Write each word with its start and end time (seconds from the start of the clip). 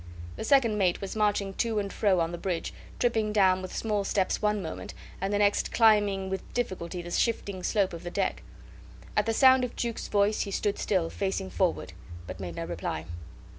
The 0.35 0.43
second 0.43 0.79
mate 0.79 0.99
was 0.99 1.15
marching 1.15 1.53
to 1.53 1.77
and 1.77 1.93
fro 1.93 2.19
on 2.21 2.31
the 2.31 2.37
bridge, 2.39 2.73
tripping 2.97 3.31
down 3.31 3.61
with 3.61 3.71
small 3.75 4.03
steps 4.03 4.41
one 4.41 4.59
moment, 4.59 4.95
and 5.21 5.31
the 5.31 5.37
next 5.37 5.71
climbing 5.71 6.27
with 6.27 6.51
difficulty 6.55 7.03
the 7.03 7.11
shifting 7.11 7.61
slope 7.61 7.93
of 7.93 8.01
the 8.01 8.09
deck. 8.09 8.41
At 9.15 9.27
the 9.27 9.33
sound 9.35 9.63
of 9.63 9.75
Jukes' 9.75 10.07
voice 10.07 10.41
he 10.41 10.49
stood 10.49 10.79
still, 10.79 11.11
facing 11.11 11.51
forward, 11.51 11.93
but 12.25 12.39
made 12.39 12.55
no 12.55 12.65
reply. 12.65 13.05